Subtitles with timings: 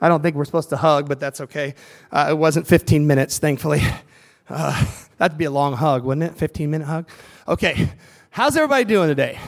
[0.00, 1.74] I don't think we're supposed to hug, but that's okay.
[2.12, 3.82] Uh, it wasn't 15 minutes, thankfully.
[4.48, 4.86] Uh,
[5.18, 6.38] that'd be a long hug, wouldn't it?
[6.38, 7.08] 15 minute hug?
[7.48, 7.90] Okay.
[8.30, 9.40] How's everybody doing today?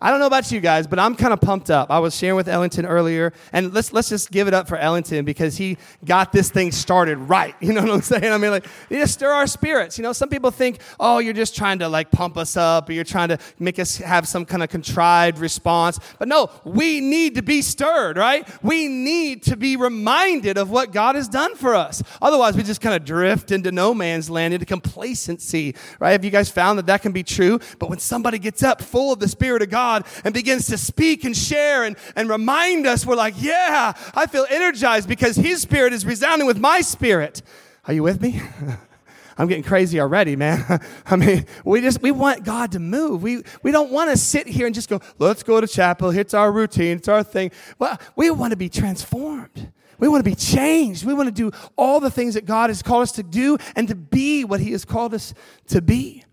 [0.00, 1.90] I don't know about you guys, but I'm kind of pumped up.
[1.90, 5.24] I was sharing with Ellington earlier, and let's let's just give it up for Ellington
[5.24, 7.54] because he got this thing started right.
[7.64, 8.30] You know what I'm saying?
[8.30, 9.96] I mean, like, you just stir our spirits.
[9.96, 12.92] You know, some people think, oh, you're just trying to like pump us up, or
[12.92, 15.98] you're trying to make us have some kind of contrived response.
[16.18, 18.46] But no, we need to be stirred, right?
[18.62, 22.02] We need to be reminded of what God has done for us.
[22.20, 26.12] Otherwise, we just kind of drift into no man's land, into complacency, right?
[26.12, 27.58] Have you guys found that that can be true?
[27.78, 30.78] But when somebody gets up full of the Spirit of God, God and begins to
[30.78, 35.60] speak and share and, and remind us, we're like, yeah, I feel energized because His
[35.60, 37.42] Spirit is resounding with my spirit.
[37.86, 38.40] Are you with me?
[39.36, 40.80] I'm getting crazy already, man.
[41.06, 43.22] I mean, we just we want God to move.
[43.22, 46.10] We we don't want to sit here and just go, let's go to chapel.
[46.10, 46.96] It's our routine.
[46.96, 47.50] It's our thing.
[47.78, 49.72] Well, we want to be transformed.
[49.98, 51.04] We want to be changed.
[51.04, 53.86] We want to do all the things that God has called us to do and
[53.88, 55.34] to be what He has called us
[55.66, 56.24] to be.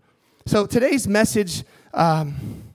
[0.46, 1.64] So today's message.
[1.92, 2.71] Um,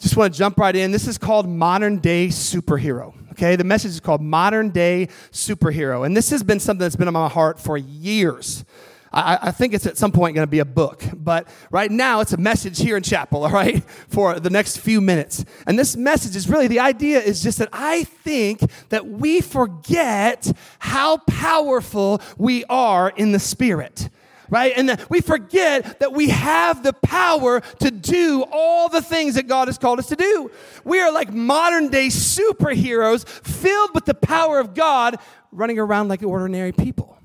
[0.00, 0.90] just want to jump right in.
[0.90, 3.14] This is called modern day superhero.
[3.32, 6.04] Okay, the message is called modern day superhero.
[6.04, 8.64] And this has been something that's been on my heart for years.
[9.12, 12.20] I, I think it's at some point going to be a book, but right now
[12.20, 15.44] it's a message here in chapel, all right, for the next few minutes.
[15.66, 18.60] And this message is really the idea is just that I think
[18.90, 24.10] that we forget how powerful we are in the spirit
[24.50, 24.72] right?
[24.76, 29.68] And we forget that we have the power to do all the things that God
[29.68, 30.50] has called us to do.
[30.84, 35.16] We are like modern day superheroes filled with the power of God
[35.52, 37.18] running around like ordinary people.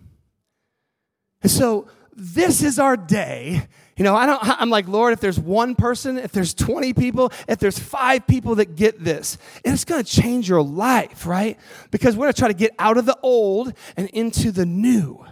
[1.41, 3.67] And so this is our day.
[3.97, 7.31] You know, I don't, I'm like, Lord, if there's one person, if there's 20 people,
[7.47, 11.59] if there's five people that get this, it's going to change your life, right?
[11.91, 15.23] Because we're going to try to get out of the old and into the new.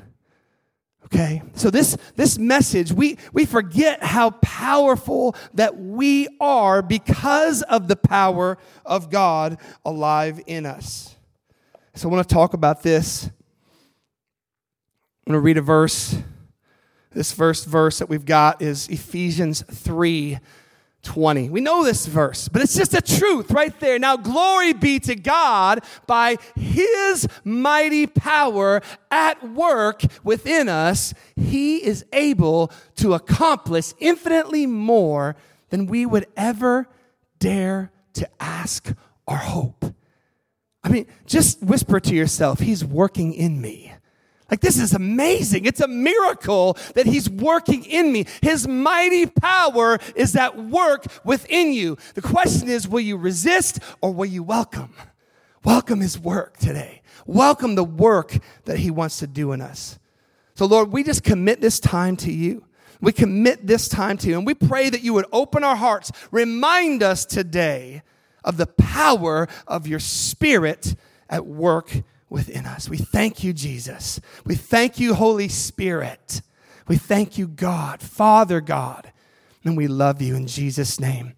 [1.13, 1.41] Okay?
[1.55, 7.97] So this this message, we we forget how powerful that we are because of the
[7.97, 11.16] power of God alive in us.
[11.95, 13.25] So I want to talk about this.
[13.25, 16.16] I'm going to read a verse.
[17.11, 20.39] This first verse that we've got is Ephesians 3
[21.03, 21.50] 20.
[21.50, 23.97] We know this verse, but it's just a truth right there.
[23.97, 31.13] Now, glory be to God by his mighty power at work within us.
[31.35, 35.35] He is able to accomplish infinitely more
[35.69, 36.88] than we would ever
[37.39, 38.94] dare to ask
[39.25, 39.85] or hope.
[40.83, 43.94] I mean, just whisper to yourself, He's working in me.
[44.51, 45.63] Like, this is amazing.
[45.63, 48.25] It's a miracle that He's working in me.
[48.41, 51.97] His mighty power is at work within you.
[52.16, 54.94] The question is will you resist or will you welcome?
[55.63, 57.01] Welcome His work today.
[57.25, 59.97] Welcome the work that He wants to do in us.
[60.56, 62.66] So, Lord, we just commit this time to you.
[63.00, 64.38] We commit this time to you.
[64.38, 66.12] And we pray that you would open our hearts.
[66.29, 68.01] Remind us today
[68.44, 70.95] of the power of your Spirit
[71.29, 72.90] at work within us.
[72.90, 74.19] We thank you, Jesus.
[74.46, 76.42] We thank you, Holy Spirit.
[76.88, 79.12] We thank you, God, Father God.
[79.64, 81.34] And we love you in Jesus' name.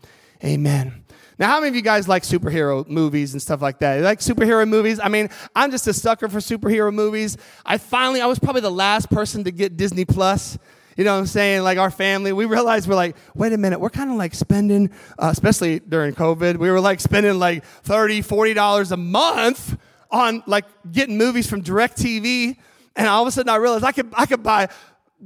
[0.46, 1.04] Amen.
[1.40, 3.96] Now, how many of you guys like superhero movies and stuff like that?
[3.96, 5.00] You like superhero movies?
[5.00, 7.38] I mean, I'm just a sucker for superhero movies.
[7.66, 10.60] I finally, I was probably the last person to get Disney Plus.
[10.96, 11.64] You know what I'm saying?
[11.64, 14.92] Like our family, we realized we're like, wait a minute, we're kind of like spending,
[15.18, 19.76] uh, especially during COVID, we were like spending like $30, $40 a month
[20.14, 22.56] on like getting movies from DirecTV,
[22.96, 24.70] and all of a sudden I realized I could I could buy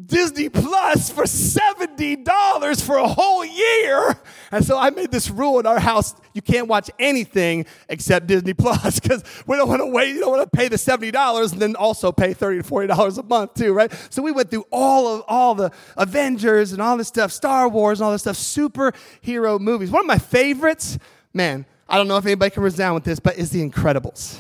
[0.05, 4.15] Disney Plus for $70 for a whole year.
[4.51, 8.53] And so I made this rule in our house you can't watch anything except Disney
[8.53, 11.61] Plus because we don't want to wait, you don't want to pay the $70 and
[11.61, 13.91] then also pay $30 to $40 a month too, right?
[14.11, 17.99] So we went through all of all the Avengers and all this stuff, Star Wars
[17.99, 19.89] and all this stuff, superhero movies.
[19.89, 20.99] One of my favorites,
[21.33, 24.37] man, I don't know if anybody can resound with this, but is The Incredibles.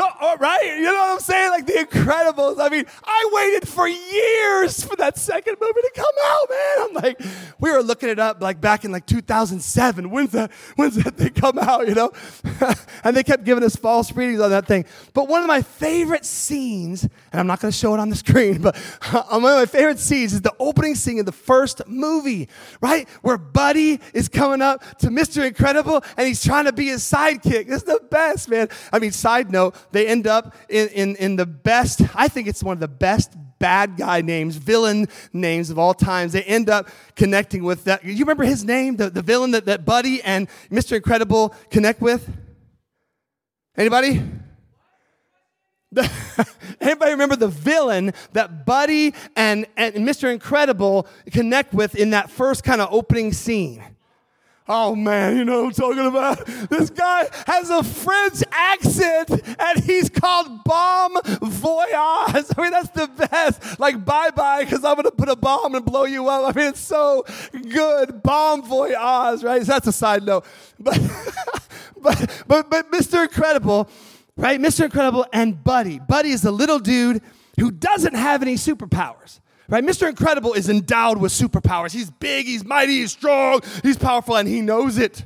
[0.00, 0.64] Oh, right?
[0.64, 1.50] You know what I'm saying?
[1.50, 2.56] Like The Incredibles.
[2.60, 6.76] I mean, I waited for years for that second movie to come out, man.
[6.80, 7.20] I'm like,
[7.58, 10.10] we were looking it up like back in like 2007.
[10.10, 10.50] When's that?
[10.76, 11.88] When's that thing come out?
[11.88, 12.12] You know?
[13.04, 14.84] and they kept giving us false readings on that thing.
[15.14, 18.16] But one of my favorite scenes, and I'm not going to show it on the
[18.28, 18.76] screen, but
[19.12, 22.48] uh, one of my favorite scenes is the opening scene of the first movie,
[22.80, 23.08] right?
[23.22, 25.46] Where Buddy is coming up to Mr.
[25.46, 27.68] Incredible and he's trying to be his sidekick.
[27.68, 28.68] This is the best, man.
[28.92, 32.62] I mean, side note, they end up in, in, in the best, I think it's
[32.62, 36.32] one of the best bad guy names, villain names of all times.
[36.32, 38.04] They end up connecting with that.
[38.04, 40.96] You remember his name, the, the villain that, that Buddy and Mr.
[40.96, 42.30] Incredible connect with?
[43.76, 44.22] Anybody?
[46.80, 50.30] Anybody remember the villain that Buddy and, and Mr.
[50.32, 53.82] Incredible connect with in that first kind of opening scene?
[54.70, 56.46] Oh man, you know what I'm talking about?
[56.68, 61.88] This guy has a French accent and he's called Bomb Voyage.
[61.94, 63.80] I mean, that's the best.
[63.80, 66.54] Like, bye bye, because I'm going to put a bomb and blow you up.
[66.54, 67.24] I mean, it's so
[67.70, 68.22] good.
[68.22, 69.64] Bomb Voyage, right?
[69.64, 70.44] So that's a side note.
[70.80, 71.00] But,
[72.00, 73.24] but, but, but Mr.
[73.24, 73.90] Incredible,
[74.36, 74.60] right?
[74.60, 74.84] Mr.
[74.84, 75.98] Incredible and Buddy.
[75.98, 77.20] Buddy is a little dude
[77.58, 79.84] who doesn't have any superpowers right?
[79.84, 80.08] Mr.
[80.08, 81.92] Incredible is endowed with superpowers.
[81.92, 85.24] He's big, he's mighty, he's strong, he's powerful, and he knows it.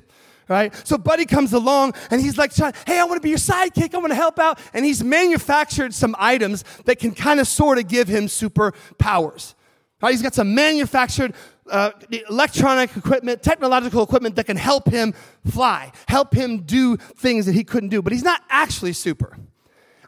[0.49, 0.75] Right?
[0.87, 3.94] So Buddy comes along and he's like, hey, I want to be your sidekick.
[3.94, 4.59] I want to help out.
[4.75, 9.55] And he's manufactured some items that can kind of sort of give him superpowers.
[10.03, 10.11] Right?
[10.11, 11.35] He's got some manufactured
[11.71, 11.93] uh,
[12.29, 15.15] electronic equipment, technological equipment that can help him
[15.47, 18.03] fly, help him do things that he couldn't do.
[18.03, 19.39] But he's not actually super.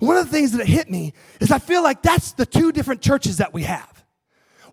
[0.01, 3.01] one of the things that hit me is I feel like that's the two different
[3.01, 4.04] churches that we have.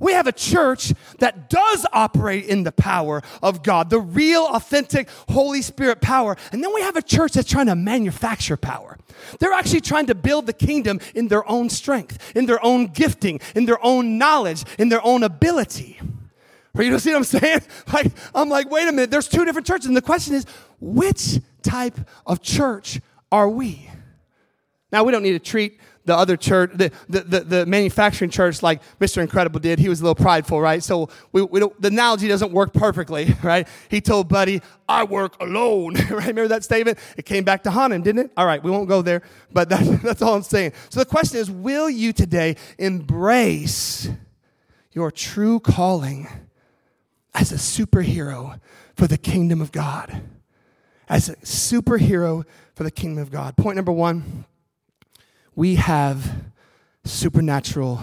[0.01, 5.07] We have a church that does operate in the power of God, the real, authentic
[5.29, 6.35] Holy Spirit power.
[6.51, 8.97] And then we have a church that's trying to manufacture power.
[9.39, 13.39] They're actually trying to build the kingdom in their own strength, in their own gifting,
[13.53, 15.99] in their own knowledge, in their own ability.
[16.75, 17.61] You know, see what I'm saying?
[17.93, 19.85] Like, I'm like, wait a minute, there's two different churches.
[19.85, 20.45] And the question is,
[20.79, 22.99] which type of church
[23.31, 23.87] are we?
[24.91, 28.63] Now, we don't need to treat the other church, the, the, the, the, manufacturing church,
[28.63, 29.21] like Mr.
[29.21, 30.81] Incredible did, he was a little prideful, right?
[30.81, 33.67] So we, we the analogy doesn't work perfectly, right?
[33.89, 36.09] He told Buddy, I work alone, right?
[36.09, 36.97] Remember that statement?
[37.17, 38.31] It came back to haunt him, didn't it?
[38.35, 39.21] All right, we won't go there,
[39.51, 40.73] but that's, that's all I'm saying.
[40.89, 44.09] So the question is will you today embrace
[44.91, 46.27] your true calling
[47.33, 48.59] as a superhero
[48.95, 50.23] for the kingdom of God?
[51.07, 53.57] As a superhero for the kingdom of God.
[53.57, 54.45] Point number one
[55.61, 56.41] we have
[57.03, 58.01] supernatural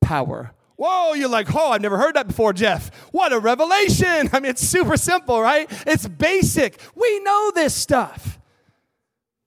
[0.00, 0.50] power.
[0.74, 2.92] Whoa, you're like, oh, I've never heard that before, Jeff.
[3.12, 4.28] What a revelation.
[4.32, 5.70] I mean, it's super simple, right?
[5.86, 6.80] It's basic.
[6.96, 8.40] We know this stuff.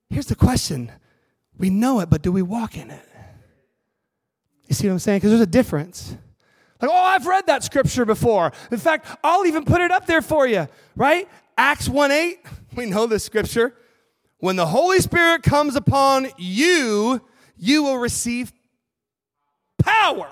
[0.10, 0.90] Here's the question
[1.58, 3.06] we know it, but do we walk in it?
[4.70, 5.18] You see what I'm saying?
[5.18, 6.16] Because there's a difference.
[6.82, 8.54] Like, oh, I've read that scripture before.
[8.72, 11.28] In fact, I'll even put it up there for you, right?
[11.58, 12.40] Acts 1 8,
[12.78, 13.76] we know this scripture.
[14.38, 17.22] When the Holy Spirit comes upon you,
[17.58, 18.52] you will receive
[19.78, 20.30] power.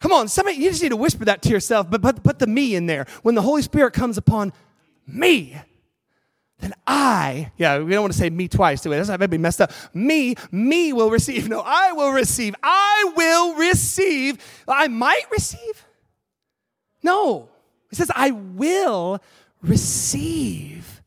[0.00, 2.74] Come on, somebody, you just need to whisper that to yourself, but put, the me
[2.74, 3.06] in there.
[3.22, 4.52] When the Holy Spirit comes upon
[5.06, 5.56] me,
[6.58, 8.96] then I, yeah, we don't want to say me twice, do we?
[8.96, 9.72] That's might be messed up.
[9.92, 11.48] Me, me will receive.
[11.48, 12.54] No, I will receive.
[12.62, 14.38] I will receive.
[14.66, 15.84] I might receive.
[17.02, 17.48] No,
[17.90, 19.20] it says I will
[19.62, 21.02] receive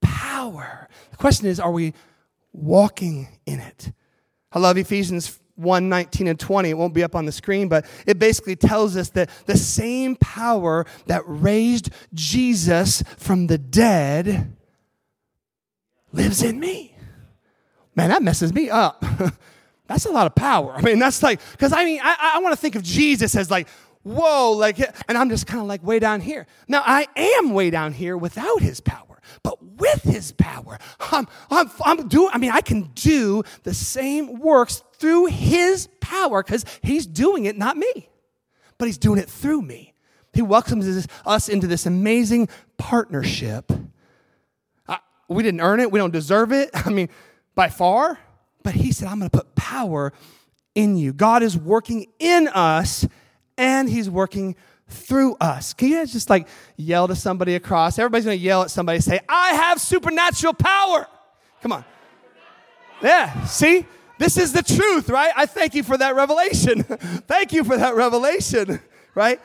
[0.00, 0.88] power.
[1.10, 1.94] The question is, are we
[2.52, 3.92] walking in it?
[4.52, 6.70] I love Ephesians 1 19 and 20.
[6.70, 10.16] It won't be up on the screen, but it basically tells us that the same
[10.16, 14.56] power that raised Jesus from the dead
[16.12, 16.96] lives in me.
[17.94, 19.04] Man, that messes me up.
[19.86, 20.72] that's a lot of power.
[20.74, 23.50] I mean, that's like, because I mean, I, I want to think of Jesus as
[23.50, 23.68] like,
[24.02, 24.78] whoa, like,
[25.08, 26.46] and I'm just kind of like way down here.
[26.68, 29.11] Now, I am way down here without his power
[29.42, 30.78] but with his power.
[31.00, 36.42] I'm, I'm, I'm doing, I mean, I can do the same works through his power
[36.42, 38.08] because he's doing it, not me,
[38.78, 39.94] but he's doing it through me.
[40.32, 42.48] He welcomes us into this amazing
[42.78, 43.70] partnership.
[44.88, 44.98] I,
[45.28, 47.08] we didn't earn it, we don't deserve it, I mean,
[47.54, 48.18] by far,
[48.62, 50.12] but he said, I'm going to put power
[50.74, 51.12] in you.
[51.12, 53.06] God is working in us
[53.58, 54.56] and he's working
[54.92, 55.72] through us.
[55.72, 56.46] Can you just like
[56.76, 57.98] yell to somebody across?
[57.98, 61.06] Everybody's gonna yell at somebody, say, I have supernatural power.
[61.62, 61.84] Come on.
[63.02, 63.86] Yeah, see?
[64.18, 65.32] This is the truth, right?
[65.36, 66.82] I thank you for that revelation.
[67.26, 68.80] thank you for that revelation,
[69.14, 69.40] right?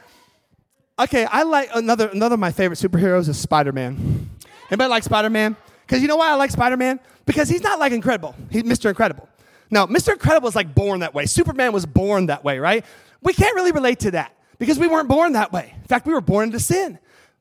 [1.00, 4.30] Okay, I like another another of my favorite superheroes is Spider-Man.
[4.70, 5.56] Anybody like Spider-Man?
[5.86, 7.00] Because you know why I like Spider-Man?
[7.26, 8.36] Because he's not like incredible.
[8.50, 8.90] He's Mr.
[8.90, 9.28] Incredible.
[9.70, 10.14] Now, Mr.
[10.14, 11.26] Incredible is like born that way.
[11.26, 12.86] Superman was born that way, right?
[13.22, 15.74] We can't really relate to that because we weren't born that way.
[15.76, 17.00] In fact, we were born into sin.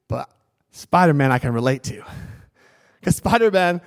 [0.09, 0.31] But
[0.71, 2.05] Spider Man, I can relate to.
[3.01, 3.81] Because Spider Man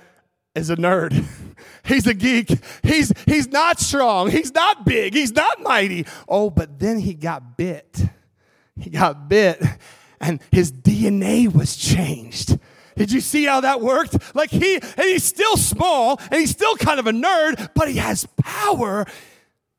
[0.54, 1.24] is a nerd.
[1.84, 2.50] He's a geek.
[2.82, 4.30] He's, he's not strong.
[4.30, 5.14] He's not big.
[5.14, 6.06] He's not mighty.
[6.28, 8.02] Oh, but then he got bit.
[8.78, 9.62] He got bit,
[10.20, 12.58] and his DNA was changed.
[12.96, 14.34] Did you see how that worked?
[14.34, 17.96] Like he, and he's still small, and he's still kind of a nerd, but he
[17.96, 19.06] has power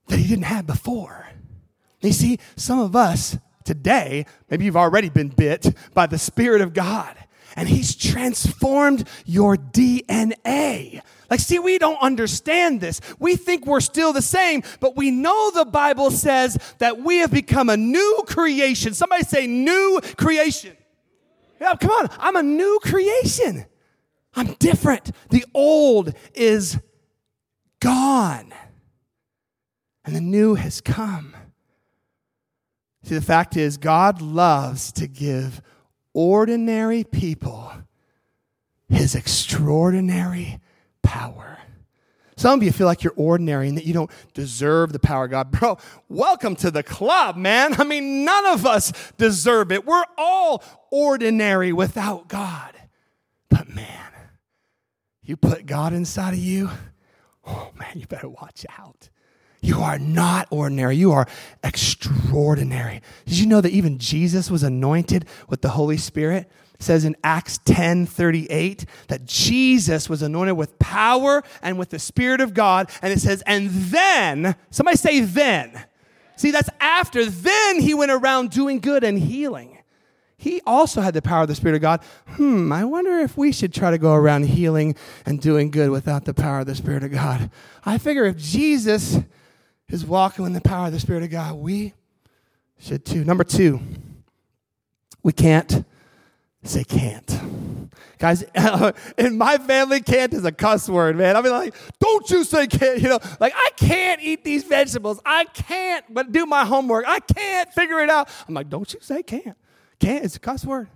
[0.08, 1.27] that he didn't have before.
[2.01, 6.74] You see, some of us today, maybe you've already been bit by the Spirit of
[6.74, 7.15] God.
[7.55, 11.01] and He's transformed your DNA.
[11.29, 13.00] Like, see, we don't understand this.
[13.20, 17.31] We think we're still the same, but we know the Bible says that we have
[17.31, 18.93] become a new creation.
[18.93, 20.75] Somebody say, new creation.
[21.60, 22.10] Yeah, come on.
[22.20, 23.65] I'm a new creation.
[24.34, 25.12] I'm different.
[25.29, 26.79] The old is
[27.79, 28.53] gone,
[30.05, 31.36] and the new has come.
[33.12, 35.62] The fact is, God loves to give
[36.13, 37.74] ordinary people
[38.88, 40.62] his extraordinary
[41.03, 41.60] power.
[42.38, 45.32] Some of you feel like you're ordinary and that you don't deserve the power of
[45.32, 45.51] God.
[45.51, 47.74] Bro, welcome to the club, man.
[47.82, 49.86] I mean, none of us deserve it.
[49.86, 52.72] We're all ordinary without God.
[53.50, 54.08] But man,
[55.22, 56.70] you put God inside of you,
[57.46, 59.10] oh man, you better watch out.
[59.62, 60.96] You are not ordinary.
[60.96, 61.27] You are
[61.63, 63.01] extraordinary.
[63.25, 66.51] Did you know that even Jesus was anointed with the Holy Spirit?
[66.74, 72.00] It says in Acts 10 38 that Jesus was anointed with power and with the
[72.00, 72.89] Spirit of God.
[73.03, 75.86] And it says, and then, somebody say then.
[76.38, 77.24] See, that's after.
[77.24, 79.77] Then he went around doing good and healing.
[80.38, 82.01] He also had the power of the Spirit of God.
[82.30, 86.25] Hmm, I wonder if we should try to go around healing and doing good without
[86.25, 87.51] the power of the Spirit of God.
[87.86, 89.20] I figure if Jesus
[89.91, 91.93] is walking in the power of the Spirit of God, we
[92.79, 93.24] should too.
[93.24, 93.79] Number two,
[95.21, 95.86] we can't
[96.63, 97.39] say can't.
[98.17, 98.43] Guys,
[99.17, 101.36] in my family, can't is a cuss word, man.
[101.36, 105.19] I mean, like, don't you say can't, you know, like, I can't eat these vegetables.
[105.25, 107.05] I can't but do my homework.
[107.07, 108.29] I can't figure it out.
[108.48, 109.57] I'm like, don't you say can't.
[110.00, 110.88] Can't is a cuss word.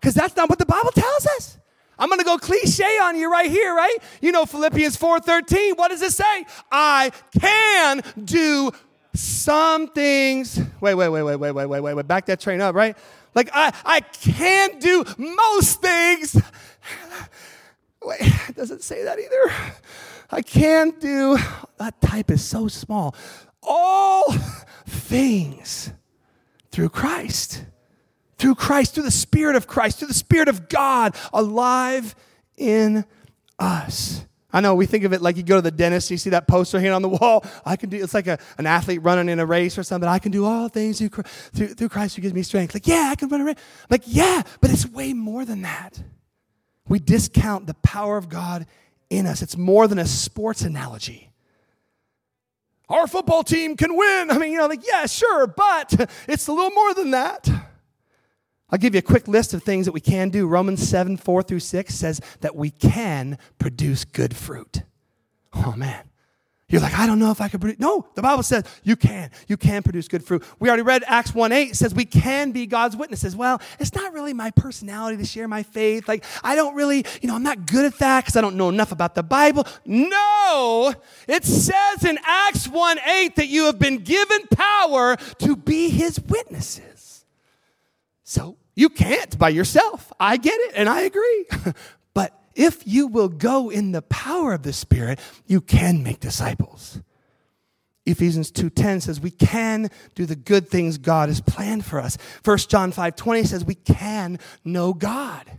[0.00, 1.58] Because that's not what the Bible tells us.
[1.98, 3.96] I'm going to go cliche on you right here, right?
[4.20, 5.76] You know Philippians 4:13.
[5.76, 6.46] What does it say?
[6.70, 8.72] I can do
[9.14, 10.60] some things.
[10.80, 12.06] Wait, wait, wait, wait, wait, wait, wait, wait, wait.
[12.06, 12.96] Back that train up, right?
[13.34, 16.40] Like I I can do most things.
[18.02, 19.74] Wait, it doesn't say that either.
[20.30, 21.38] I can do
[21.78, 23.14] that type is so small.
[23.62, 24.30] All
[24.86, 25.90] things
[26.70, 27.64] through Christ
[28.38, 32.14] through Christ, through the Spirit of Christ, through the Spirit of God alive
[32.56, 33.04] in
[33.58, 34.24] us.
[34.54, 36.46] I know we think of it like you go to the dentist, you see that
[36.46, 37.44] poster hanging on the wall.
[37.66, 38.02] I can do.
[38.02, 40.08] It's like a, an athlete running in a race or something.
[40.08, 42.72] I can do all things through, through, through Christ who gives me strength.
[42.72, 43.56] Like, yeah, I can run a race.
[43.90, 46.00] Like, yeah, but it's way more than that.
[46.88, 48.66] We discount the power of God
[49.10, 49.42] in us.
[49.42, 51.30] It's more than a sports analogy.
[52.88, 54.30] Our football team can win.
[54.30, 57.48] I mean, you know, like, yeah, sure, but it's a little more than that.
[58.74, 60.48] I'll give you a quick list of things that we can do.
[60.48, 64.82] Romans 7, 4 through 6 says that we can produce good fruit.
[65.52, 66.10] Oh, man.
[66.68, 67.78] You're like, I don't know if I can produce.
[67.78, 69.30] No, the Bible says you can.
[69.46, 70.42] You can produce good fruit.
[70.58, 73.36] We already read Acts 1 8 says we can be God's witnesses.
[73.36, 76.08] Well, it's not really my personality to share my faith.
[76.08, 78.70] Like, I don't really, you know, I'm not good at that because I don't know
[78.70, 79.68] enough about the Bible.
[79.84, 80.92] No,
[81.28, 86.18] it says in Acts 1 8 that you have been given power to be his
[86.18, 87.24] witnesses.
[88.24, 90.12] So you can't by yourself.
[90.18, 91.46] I get it and I agree.
[92.14, 97.00] but if you will go in the power of the Spirit, you can make disciples.
[98.06, 102.18] Ephesians 2:10 says we can do the good things God has planned for us.
[102.42, 105.50] 1 John 5:20 says we can know God.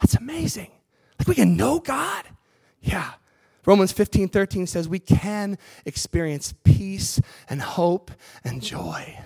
[0.00, 0.70] That's amazing.
[1.18, 2.24] Like we can know God?
[2.80, 3.12] Yeah.
[3.64, 8.10] Romans 15:13 says we can experience peace and hope
[8.42, 9.18] and joy.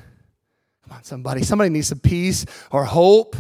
[0.93, 1.43] Come on, somebody.
[1.43, 3.35] Somebody needs some peace or hope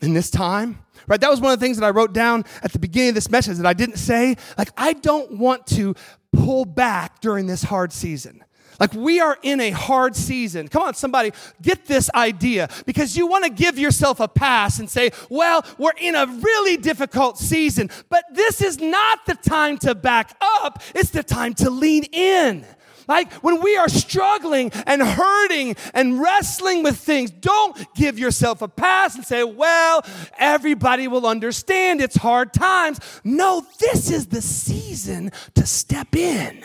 [0.00, 0.78] in this time.
[1.08, 1.20] Right?
[1.20, 3.28] That was one of the things that I wrote down at the beginning of this
[3.28, 4.36] message that I didn't say.
[4.56, 5.96] Like, I don't want to
[6.32, 8.44] pull back during this hard season.
[8.78, 10.68] Like, we are in a hard season.
[10.68, 14.88] Come on, somebody, get this idea because you want to give yourself a pass and
[14.88, 19.96] say, well, we're in a really difficult season, but this is not the time to
[19.96, 22.64] back up, it's the time to lean in.
[23.08, 28.68] Like when we are struggling and hurting and wrestling with things, don't give yourself a
[28.68, 30.04] pass and say, well,
[30.38, 33.00] everybody will understand it's hard times.
[33.24, 36.64] No, this is the season to step in.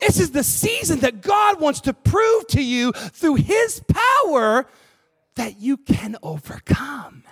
[0.00, 4.66] This is the season that God wants to prove to you through His power
[5.36, 7.24] that you can overcome.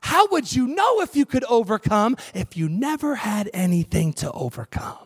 [0.00, 5.05] How would you know if you could overcome if you never had anything to overcome?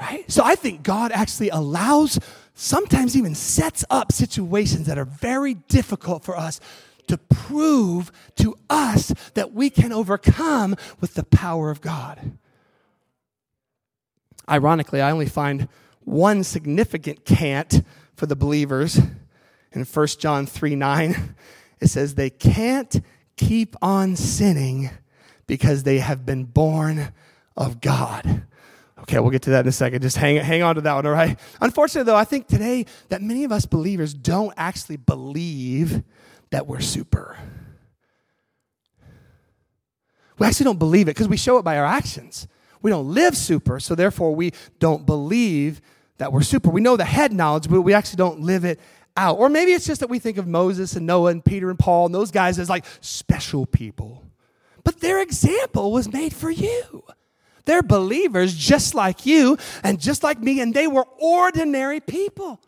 [0.00, 0.30] Right?
[0.30, 2.18] So I think God actually allows,
[2.54, 6.58] sometimes even sets up situations that are very difficult for us
[7.08, 12.38] to prove to us that we can overcome with the power of God.
[14.48, 15.68] Ironically, I only find
[16.04, 17.84] one significant can't
[18.16, 18.98] for the believers
[19.72, 21.34] in 1 John 3 9.
[21.80, 23.02] it says they can't
[23.36, 24.90] keep on sinning
[25.46, 27.12] because they have been born
[27.56, 28.44] of God.
[29.02, 30.02] Okay, we'll get to that in a second.
[30.02, 31.38] Just hang, hang on to that one, all right?
[31.60, 36.02] Unfortunately, though, I think today that many of us believers don't actually believe
[36.50, 37.38] that we're super.
[40.38, 42.48] We actually don't believe it because we show it by our actions.
[42.82, 45.80] We don't live super, so therefore we don't believe
[46.18, 46.70] that we're super.
[46.70, 48.80] We know the head knowledge, but we actually don't live it
[49.16, 49.38] out.
[49.38, 52.06] Or maybe it's just that we think of Moses and Noah and Peter and Paul
[52.06, 54.24] and those guys as like special people.
[54.82, 57.04] But their example was made for you.
[57.70, 62.60] They're believers just like you and just like me, and they were ordinary people,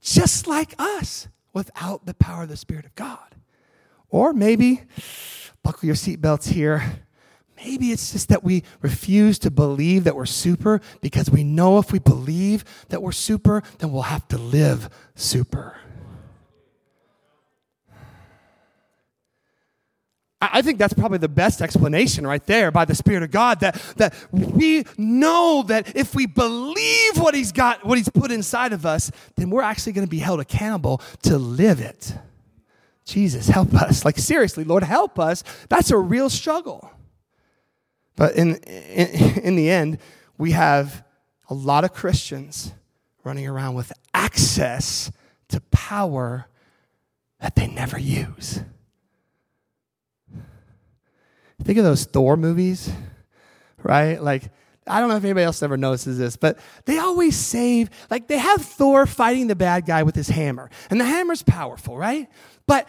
[0.00, 3.36] just like us, without the power of the Spirit of God.
[4.08, 4.82] Or maybe,
[5.62, 7.04] buckle your seatbelts here,
[7.64, 11.92] maybe it's just that we refuse to believe that we're super because we know if
[11.92, 15.76] we believe that we're super, then we'll have to live super.
[20.52, 23.74] I think that's probably the best explanation right there by the Spirit of God that,
[23.96, 28.84] that we know that if we believe what He's got, what He's put inside of
[28.84, 32.14] us, then we're actually going to be held accountable to live it.
[33.04, 34.04] Jesus, help us.
[34.04, 35.44] Like, seriously, Lord, help us.
[35.68, 36.90] That's a real struggle.
[38.16, 39.98] But in, in, in the end,
[40.38, 41.04] we have
[41.48, 42.72] a lot of Christians
[43.24, 45.10] running around with access
[45.48, 46.46] to power
[47.40, 48.60] that they never use.
[51.64, 52.90] Think of those Thor movies,
[53.82, 54.22] right?
[54.22, 54.50] Like,
[54.86, 58.36] I don't know if anybody else ever notices this, but they always save, like, they
[58.38, 62.28] have Thor fighting the bad guy with his hammer, and the hammer's powerful, right?
[62.66, 62.86] But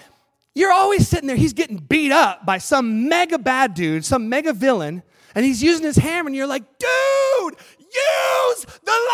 [0.54, 4.52] you're always sitting there, he's getting beat up by some mega bad dude, some mega
[4.52, 5.04] villain,
[5.34, 9.10] and he's using his hammer, and you're like, dude, use the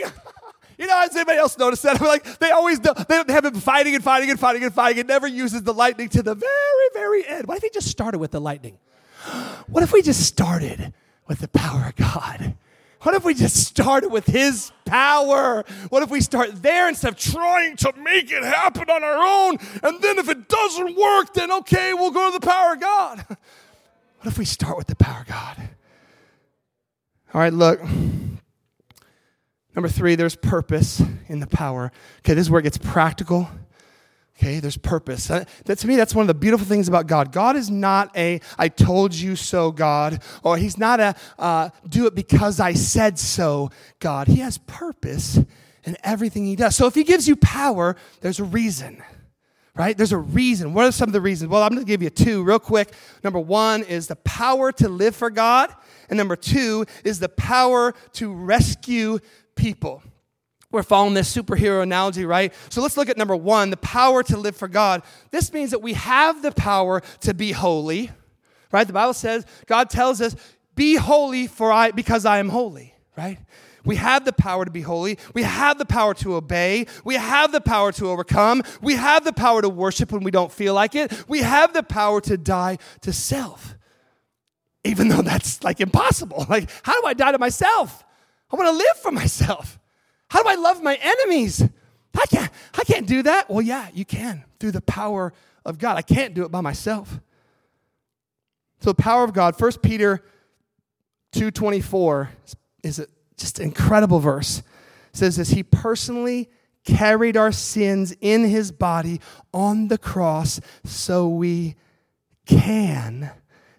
[0.00, 0.12] lightning!
[0.78, 2.00] You know, has anybody else noticed that?
[2.00, 2.92] I'm like, they always they
[3.28, 4.98] have been fighting and fighting and fighting and fighting.
[4.98, 7.46] It never uses the lightning to the very, very end.
[7.46, 8.78] What if he just started with the lightning?
[9.66, 10.92] What if we just started
[11.26, 12.54] with the power of God?
[13.04, 15.62] What if we just started with His power?
[15.90, 19.58] What if we start there instead of trying to make it happen on our own?
[19.82, 23.26] And then if it doesn't work, then okay, we'll go to the power of God.
[24.20, 25.68] What if we start with the power of God?
[27.34, 27.78] All right, look.
[29.74, 31.90] Number three, there's purpose in the power.
[32.20, 33.48] Okay, this is where it gets practical.
[34.36, 35.30] Okay, there's purpose.
[35.30, 37.30] Uh, that, to me, that's one of the beautiful things about God.
[37.30, 42.06] God is not a I told you so God, or He's not a uh, do
[42.06, 44.26] it because I said so God.
[44.26, 45.38] He has purpose
[45.84, 46.74] in everything He does.
[46.74, 49.02] So if He gives you power, there's a reason,
[49.76, 49.96] right?
[49.96, 50.74] There's a reason.
[50.74, 51.50] What are some of the reasons?
[51.50, 52.92] Well, I'm going to give you two real quick.
[53.22, 55.72] Number one is the power to live for God,
[56.08, 59.20] and number two is the power to rescue
[59.54, 60.02] people.
[60.70, 62.52] We're following this superhero analogy, right?
[62.68, 65.02] So let's look at number one the power to live for God.
[65.30, 68.10] This means that we have the power to be holy,
[68.72, 68.86] right?
[68.86, 70.34] The Bible says, God tells us,
[70.74, 73.38] be holy for I, because I am holy, right?
[73.84, 75.18] We have the power to be holy.
[75.34, 76.86] We have the power to obey.
[77.04, 78.62] We have the power to overcome.
[78.80, 81.12] We have the power to worship when we don't feel like it.
[81.28, 83.74] We have the power to die to self.
[84.84, 86.46] Even though that's like impossible.
[86.54, 88.04] Like, how do I die to myself?
[88.54, 89.80] I want to live for myself.
[90.30, 91.60] How do I love my enemies?
[92.14, 93.50] I can't, I can't do that.
[93.50, 95.32] Well, yeah, you can through the power
[95.64, 95.96] of God.
[95.96, 97.18] I can't do it by myself.
[98.80, 100.24] So the power of God, 1 Peter
[101.34, 102.28] 2.24
[102.84, 104.58] is a, just an incredible verse.
[104.58, 106.48] It says this, he personally
[106.84, 109.20] carried our sins in his body
[109.52, 111.74] on the cross so we
[112.46, 113.32] can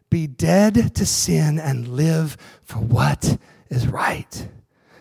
[0.10, 3.38] be dead to sin and live for what
[3.70, 4.50] is right.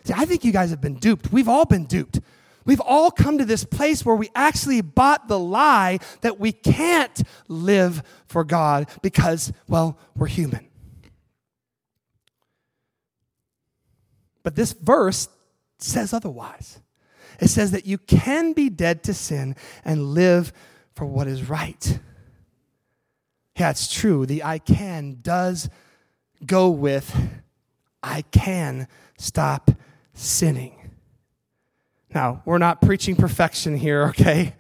[0.05, 1.33] See, I think you guys have been duped.
[1.33, 2.21] We've all been duped.
[2.67, 7.23] We've all come to this place where we actually bought the lie that we can't
[7.49, 10.67] live for God because, well, we're human.
[14.43, 15.29] But this verse
[15.79, 16.81] says otherwise.
[17.41, 20.53] It says that you can be dead to sin and live
[20.95, 21.99] for what is right.
[23.59, 24.27] Yeah, it's true.
[24.27, 25.69] The I can does
[26.45, 27.15] go with
[28.03, 28.87] I can
[29.17, 29.71] stop
[30.15, 30.91] sinning.
[32.15, 34.55] Now, we're not preaching perfection here, okay?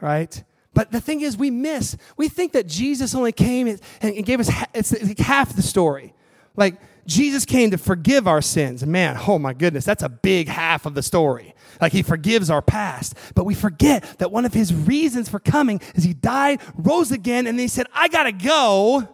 [0.00, 0.42] Right?
[0.72, 1.96] But the thing is, we miss.
[2.16, 6.14] We think that Jesus only came and gave us it's like half the story.
[6.56, 8.84] Like, Jesus came to forgive our sins.
[8.84, 11.54] Man, oh my goodness, that's a big half of the story.
[11.80, 13.16] Like, he forgives our past.
[13.34, 17.46] But we forget that one of his reasons for coming is he died, rose again,
[17.46, 19.08] and then he said, I got to go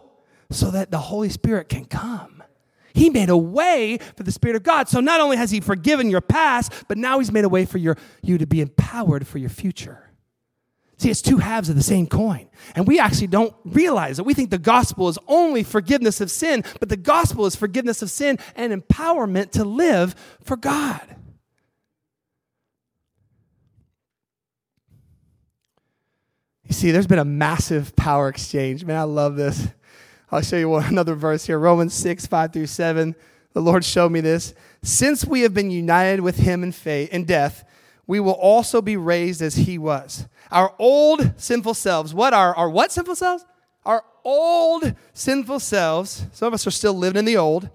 [0.49, 2.40] so that the Holy Spirit can come.
[2.93, 4.89] He made a way for the Spirit of God.
[4.89, 7.77] So not only has He forgiven your past, but now He's made a way for
[7.77, 10.11] your, you to be empowered for your future.
[10.97, 12.47] See, it's two halves of the same coin.
[12.75, 14.23] And we actually don't realize that.
[14.23, 18.11] We think the gospel is only forgiveness of sin, but the gospel is forgiveness of
[18.11, 21.01] sin and empowerment to live for God.
[26.65, 28.85] You see, there's been a massive power exchange.
[28.85, 29.67] Man, I love this.
[30.31, 33.15] I'll show you one, another verse here Romans 6, 5 through 7.
[33.53, 34.53] The Lord showed me this.
[34.81, 37.65] Since we have been united with him in faith in death,
[38.07, 40.27] we will also be raised as he was.
[40.51, 43.45] Our old sinful selves, what are our what sinful selves?
[43.85, 47.69] Our old sinful selves, some of us are still living in the old.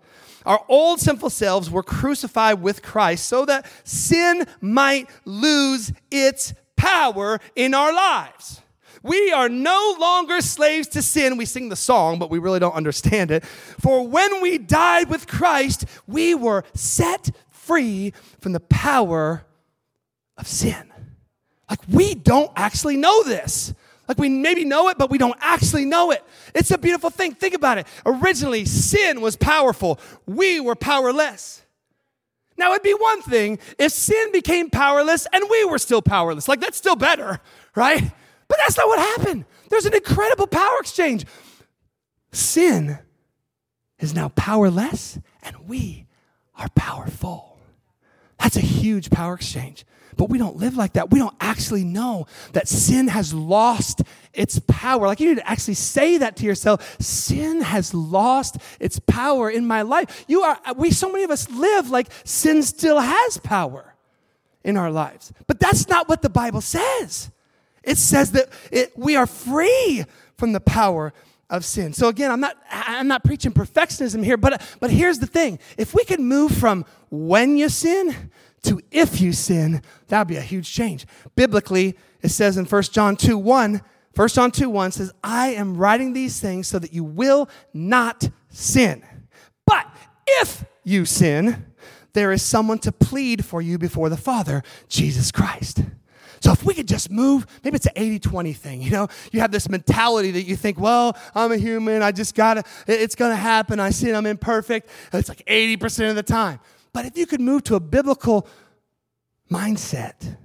[0.44, 7.40] Our old sinful selves were crucified with Christ so that sin might lose its power
[7.56, 8.60] in our lives.
[9.06, 11.36] We are no longer slaves to sin.
[11.36, 13.44] We sing the song, but we really don't understand it.
[13.44, 19.44] For when we died with Christ, we were set free from the power
[20.36, 20.92] of sin.
[21.70, 23.72] Like we don't actually know this.
[24.08, 26.24] Like we maybe know it, but we don't actually know it.
[26.54, 27.34] It's a beautiful thing.
[27.34, 27.86] Think about it.
[28.04, 31.62] Originally, sin was powerful, we were powerless.
[32.58, 36.48] Now, it'd be one thing if sin became powerless and we were still powerless.
[36.48, 37.40] Like, that's still better,
[37.74, 38.12] right?
[38.48, 39.44] But that's not what happened.
[39.70, 41.24] There's an incredible power exchange.
[42.32, 42.98] Sin
[43.98, 46.06] is now powerless and we
[46.56, 47.59] are powerful.
[48.38, 49.85] That's a huge power exchange.
[50.16, 51.11] But we don't live like that.
[51.11, 55.06] We don't actually know that sin has lost its power.
[55.06, 56.96] Like you need to actually say that to yourself.
[57.00, 60.24] Sin has lost its power in my life.
[60.26, 63.94] You are we so many of us live like sin still has power
[64.64, 65.32] in our lives.
[65.46, 67.30] But that's not what the Bible says.
[67.87, 70.05] It says that it, we are free
[70.37, 71.14] from the power
[71.49, 71.92] of sin.
[71.92, 75.59] So again, I'm not I'm not preaching perfectionism here, but but here's the thing.
[75.79, 78.31] If we could move from when you sin
[78.64, 81.07] to if you sin, that would be a huge change.
[81.37, 83.81] Biblically, it says in 1 John 2 1,
[84.16, 88.29] 1 John 2 1 says, I am writing these things so that you will not
[88.49, 89.05] sin.
[89.64, 89.87] But
[90.27, 91.66] if you sin,
[92.14, 95.83] there is someone to plead for you before the Father, Jesus Christ.
[96.40, 99.09] So if we could just move, maybe it's an 80 20 thing, you know?
[99.33, 103.14] You have this mentality that you think, well, I'm a human, I just gotta, it's
[103.14, 104.88] gonna happen, I sin, I'm imperfect.
[105.12, 106.61] It's like 80% of the time.
[106.92, 108.46] But if you could move to a biblical
[109.51, 110.37] mindset,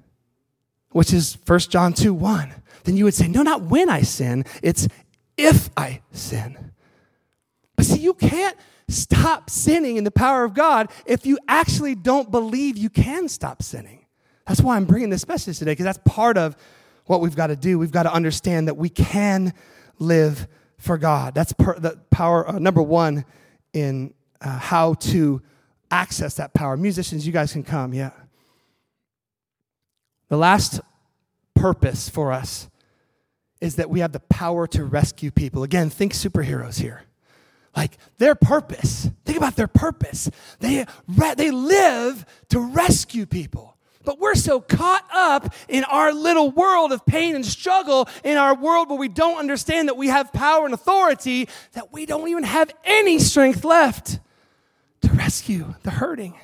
[0.92, 4.46] which is 1 John 2 1, then you would say, no, not when I sin,
[4.62, 4.88] it's
[5.38, 6.72] if I sin.
[7.76, 12.30] But see, you can't stop sinning in the power of God if you actually don't
[12.30, 14.01] believe you can stop sinning.
[14.48, 16.56] That's why I'm bringing this message today, because that's part of
[17.06, 17.78] what we've got to do.
[17.78, 19.54] We've got to understand that we can
[20.00, 21.36] live for God.
[21.36, 23.26] That's per, the power, uh, number one,
[23.74, 25.42] in uh, how to
[25.92, 26.76] access that power.
[26.76, 28.12] Musicians, you guys can come, yeah.
[30.30, 30.82] The last
[31.54, 32.70] purpose for us
[33.60, 35.64] is that we have the power to rescue people.
[35.64, 37.04] Again, think superheroes here.
[37.76, 40.30] Like their purpose, think about their purpose.
[40.60, 40.86] They,
[41.38, 43.78] they live to rescue people.
[44.04, 48.56] But we're so caught up in our little world of pain and struggle, in our
[48.56, 52.44] world where we don't understand that we have power and authority, that we don't even
[52.44, 54.20] have any strength left
[55.02, 56.36] to rescue the hurting,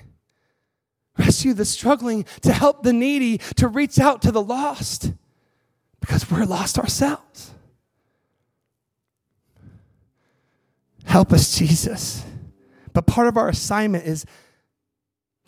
[1.17, 5.13] rescue the struggling, to help the needy, to reach out to the lost,
[6.00, 7.52] because we're lost ourselves.
[11.06, 12.24] Help us, Jesus.
[12.93, 14.26] But part of our assignment is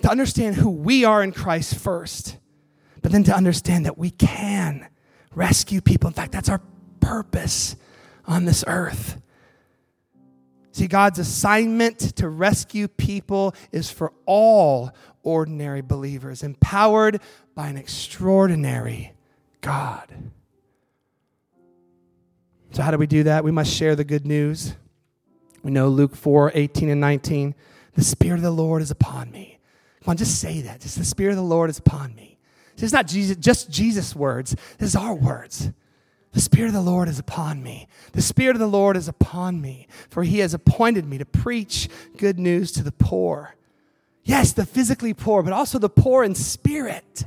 [0.01, 2.37] to understand who we are in Christ first,
[3.01, 4.87] but then to understand that we can
[5.33, 6.07] rescue people.
[6.07, 6.61] In fact, that's our
[6.99, 7.75] purpose
[8.25, 9.21] on this earth.
[10.71, 14.91] See, God's assignment to rescue people is for all
[15.23, 17.21] ordinary believers, empowered
[17.55, 19.13] by an extraordinary
[19.61, 20.31] God.
[22.71, 23.43] So, how do we do that?
[23.43, 24.75] We must share the good news.
[25.63, 27.55] We know Luke 4 18 and 19.
[27.95, 29.58] The Spirit of the Lord is upon me.
[30.03, 30.81] Come on, just say that.
[30.81, 32.37] Just the Spirit of the Lord is upon me.
[32.75, 34.55] This is not Jesus, just Jesus' words.
[34.77, 35.71] This is our words.
[36.31, 37.87] The Spirit of the Lord is upon me.
[38.13, 41.89] The Spirit of the Lord is upon me, for He has appointed me to preach
[42.17, 43.55] good news to the poor.
[44.23, 47.25] Yes, the physically poor, but also the poor in spirit.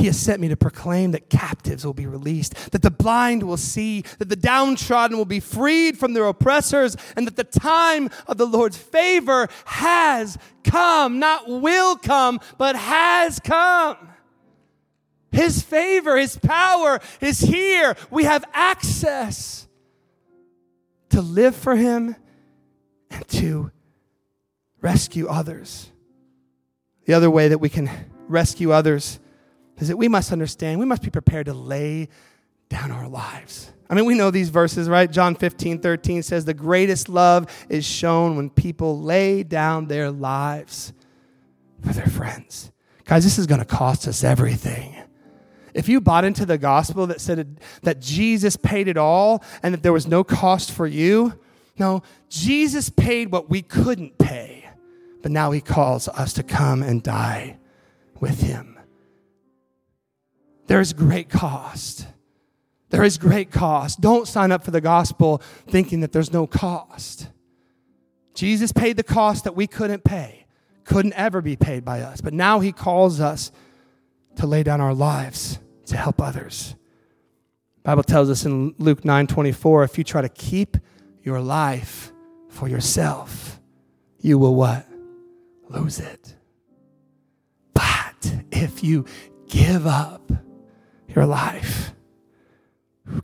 [0.00, 3.58] He has sent me to proclaim that captives will be released, that the blind will
[3.58, 8.38] see, that the downtrodden will be freed from their oppressors, and that the time of
[8.38, 11.18] the Lord's favor has come.
[11.18, 13.98] Not will come, but has come.
[15.32, 17.94] His favor, His power is here.
[18.10, 19.68] We have access
[21.10, 22.16] to live for Him
[23.10, 23.70] and to
[24.80, 25.92] rescue others.
[27.04, 27.90] The other way that we can
[28.28, 29.20] rescue others
[29.80, 32.08] is that we must understand, we must be prepared to lay
[32.68, 33.72] down our lives.
[33.88, 35.10] I mean, we know these verses, right?
[35.10, 40.92] John 15, 13 says, The greatest love is shown when people lay down their lives
[41.80, 42.70] for their friends.
[43.04, 44.94] Guys, this is going to cost us everything.
[45.74, 49.82] If you bought into the gospel that said that Jesus paid it all and that
[49.82, 51.38] there was no cost for you,
[51.78, 54.68] no, Jesus paid what we couldn't pay,
[55.22, 57.58] but now he calls us to come and die
[58.20, 58.79] with him.
[60.70, 62.06] There is great cost.
[62.90, 64.00] There is great cost.
[64.00, 67.26] Don't sign up for the gospel thinking that there's no cost.
[68.34, 70.46] Jesus paid the cost that we couldn't pay,
[70.84, 72.20] couldn't ever be paid by us.
[72.20, 73.50] But now he calls us
[74.36, 76.76] to lay down our lives to help others.
[77.82, 80.76] Bible tells us in Luke 9:24, if you try to keep
[81.24, 82.12] your life
[82.48, 83.58] for yourself,
[84.20, 84.86] you will what?
[85.68, 86.36] Lose it.
[87.74, 89.04] But if you
[89.48, 90.30] give up
[91.14, 91.92] your life,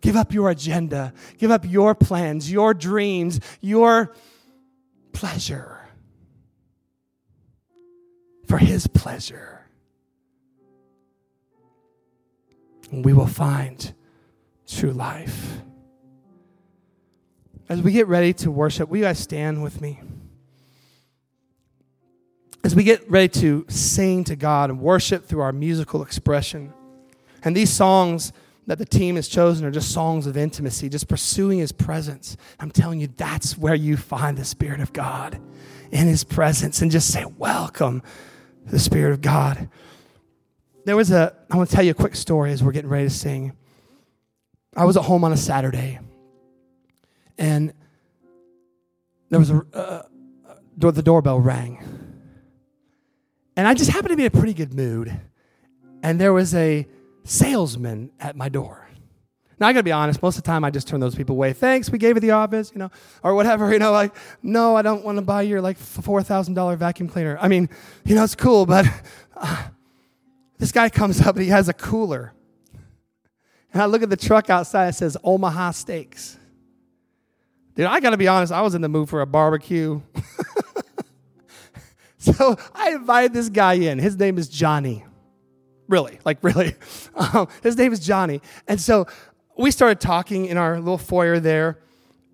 [0.01, 4.14] give up your agenda, give up your plans, your dreams, your
[5.12, 5.77] pleasure
[8.46, 9.66] for His pleasure,
[12.92, 13.92] we will find
[14.68, 15.61] true life.
[17.68, 20.01] As we get ready to worship, will you guys stand with me?
[22.62, 26.72] As we get ready to sing to God and worship through our musical expression,
[27.42, 28.33] and these songs
[28.66, 32.37] that the team has chosen are just songs of intimacy, just pursuing His presence.
[32.59, 35.40] I'm telling you, that's where you find the Spirit of God
[35.90, 38.03] in His presence, and just say, Welcome,
[38.66, 39.68] the Spirit of God.
[40.85, 43.09] There was a, I want to tell you a quick story as we're getting ready
[43.09, 43.53] to sing.
[44.77, 45.99] I was at home on a Saturday,
[47.38, 47.72] and
[49.31, 50.03] there was a, uh,
[50.77, 51.83] the doorbell rang.
[53.57, 55.18] And I just happened to be in a pretty good mood.
[56.03, 56.87] And there was a
[57.27, 58.89] salesman at my door.
[59.59, 61.53] Now I gotta be honest, most of the time I just turn those people away.
[61.55, 62.91] Thanks, we gave you the office, you know,
[63.23, 66.55] or whatever, you know, like, no, I don't want to buy your like four thousand
[66.55, 67.39] dollar vacuum cleaner.
[67.41, 67.69] I mean,
[68.05, 68.87] you know, it's cool, but
[69.37, 69.69] uh,
[70.59, 72.35] this guy comes up and he has a cooler.
[73.73, 76.39] And I look at the truck outside, it says Omaha Steaks.
[77.75, 80.03] Dude, I gotta be honest, I was in the mood for a barbecue.
[82.19, 83.99] so I invited this guy in.
[83.99, 85.06] His name is Johnny.
[85.88, 86.75] Really, like really.
[87.16, 88.42] Um, his name is Johnny.
[88.68, 89.07] And so
[89.57, 91.79] we started talking in our little foyer there.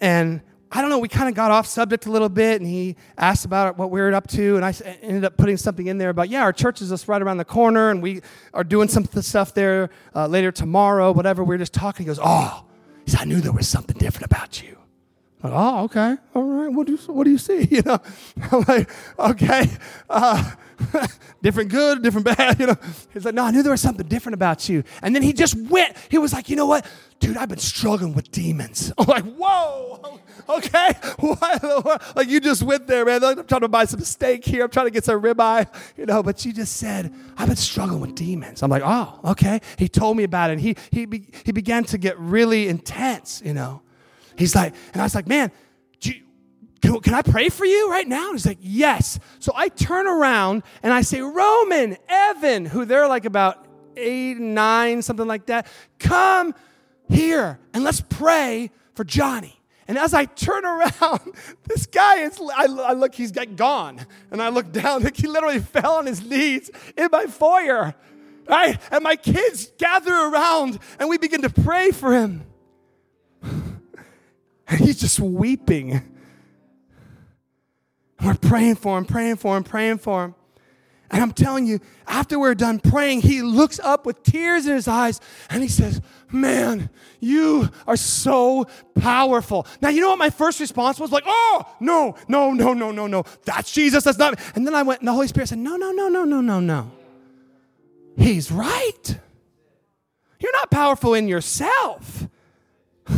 [0.01, 0.41] And
[0.73, 2.61] I don't know, we kind of got off subject a little bit.
[2.61, 4.57] And he asked about what we were up to.
[4.57, 7.23] And I ended up putting something in there about, yeah, our church is just right
[7.23, 7.91] around the corner.
[7.91, 11.45] And we are doing some stuff there uh, later tomorrow, whatever.
[11.45, 12.05] We were just talking.
[12.05, 12.65] He goes, oh,
[13.05, 14.79] he said, I knew there was something different about you.
[15.43, 16.73] Like, oh, okay, all right.
[16.73, 17.69] What do you, what do you see?
[17.73, 17.99] You know,
[18.53, 19.71] I'm like, okay,
[20.09, 20.53] uh,
[21.43, 22.61] different good, different bad.
[22.63, 22.77] You know,
[23.13, 24.85] he's like, no, I knew there was something different about you.
[25.03, 25.97] And then he just went.
[26.11, 26.87] He was like, you know what,
[27.19, 28.93] dude, I've been struggling with demons.
[28.97, 30.93] I'm like, whoa, okay,
[32.15, 33.25] like you just went there, man.
[33.25, 34.65] I'm trying to buy some steak here.
[34.65, 36.23] I'm trying to get some ribeye, you know.
[36.23, 38.63] But you just said, I've been struggling with demons.
[38.63, 39.61] I'm like, oh, okay.
[39.79, 40.55] He told me about it.
[40.55, 43.83] And he he be, he began to get really intense, you know.
[44.37, 45.51] He's like, and I was like, man,
[46.83, 48.27] you, can, I pray for you right now?
[48.31, 49.19] And he's like, yes.
[49.39, 53.67] So I turn around and I say, Roman, Evan, who they're like about
[53.97, 55.67] eight, nine, something like that,
[55.99, 56.55] come
[57.09, 59.61] here and let's pray for Johnny.
[59.87, 61.21] And as I turn around,
[61.65, 64.05] this guy is, I, I look, he's gone.
[64.31, 67.95] And I look down, like he literally fell on his knees in my foyer.
[68.49, 68.77] Right?
[68.91, 72.45] And my kids gather around and we begin to pray for him.
[74.73, 75.93] And he's just weeping.
[75.93, 76.03] And
[78.25, 80.35] we're praying for him, praying for him, praying for him.
[81.11, 84.89] And I'm telling you, after we're done praying, he looks up with tears in his
[84.89, 86.89] eyes and he says, Man,
[87.21, 88.67] you are so
[88.99, 89.67] powerful.
[89.83, 91.13] Now, you know what my first response was?
[91.13, 93.25] Like, oh, no, no, no, no, no, no.
[93.45, 94.05] That's Jesus.
[94.05, 94.41] That's not.
[94.55, 96.61] And then I went, and the Holy Spirit said, No, no, no, no, no, no,
[96.61, 96.91] no.
[98.17, 99.19] He's right.
[100.41, 102.27] You're not powerful in yourself.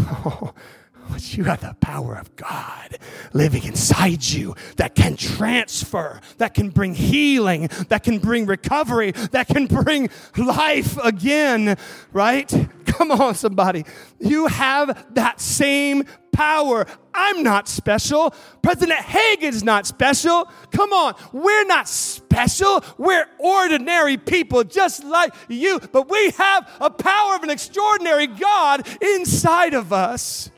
[1.15, 2.99] But you have the power of God
[3.33, 9.47] living inside you that can transfer, that can bring healing, that can bring recovery, that
[9.47, 11.79] can bring life again,
[12.13, 12.53] right?
[12.87, 13.85] Come on, somebody.
[14.19, 16.85] You have that same power.
[17.15, 18.35] I'm not special.
[18.61, 20.51] President Hagen's not special.
[20.73, 22.85] Come on, we're not special.
[22.99, 28.85] We're ordinary people just like you, but we have a power of an extraordinary God
[29.01, 30.51] inside of us.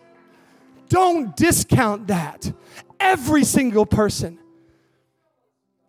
[0.88, 2.53] Don't discount that.
[2.99, 4.38] Every single person.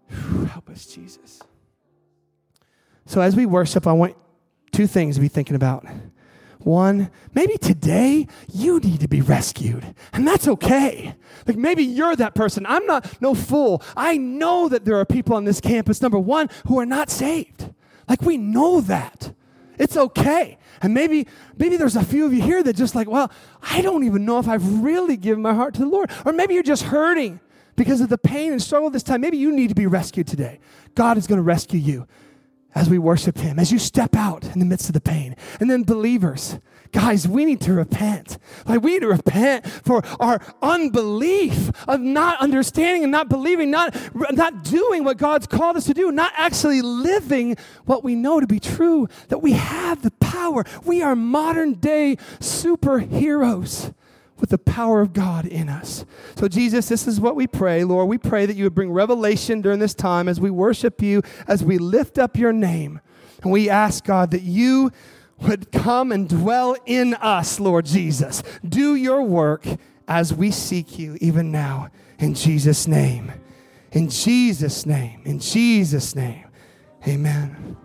[0.10, 1.42] Whew, help us, Jesus.
[3.06, 4.16] So as we worship, I want
[4.72, 5.86] two things to be thinking about.
[6.60, 11.16] One, maybe today you need to be rescued, and that's okay.
[11.46, 12.66] Like maybe you're that person.
[12.66, 13.82] I'm not no fool.
[13.96, 17.74] I know that there are people on this campus, number one, who are not saved.
[18.10, 19.34] Like we know that.
[19.78, 20.58] It's okay.
[20.82, 24.04] And maybe maybe there's a few of you here that just like, well, I don't
[24.04, 26.12] even know if I've really given my heart to the Lord.
[26.26, 27.40] Or maybe you're just hurting
[27.76, 29.22] because of the pain and struggle this time.
[29.22, 30.60] Maybe you need to be rescued today.
[30.96, 32.08] God is going to rescue you
[32.76, 35.36] as we worship Him, as you step out in the midst of the pain.
[35.60, 36.60] And then, believers,
[36.92, 38.38] guys, we need to repent.
[38.66, 43.96] Like, we need to repent for our unbelief of not understanding and not believing, not,
[44.32, 48.48] not doing what God's called us to do, not actually living what we know to
[48.48, 50.64] be true, that we have the power.
[50.84, 53.94] We are modern day superheroes
[54.40, 56.06] with the power of God in us.
[56.36, 57.84] So, Jesus, this is what we pray.
[57.84, 61.22] Lord, we pray that you would bring revelation during this time as we worship you,
[61.48, 63.02] as we lift up your name.
[63.42, 64.92] And we ask, God, that you
[65.40, 68.44] would come and dwell in us, Lord Jesus.
[68.68, 69.66] Do your work
[70.08, 71.90] as we seek you even now.
[72.20, 73.32] In Jesus' name.
[73.92, 75.22] In Jesus' name.
[75.26, 76.46] In Jesus' name.
[77.08, 77.78] Amen.